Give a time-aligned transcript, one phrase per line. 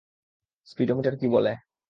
[0.67, 1.51] Speedometer কি বলে?